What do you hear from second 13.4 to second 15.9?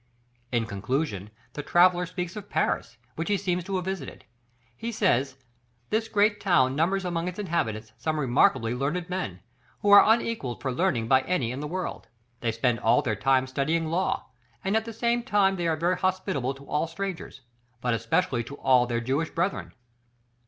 studying law, and at the same time are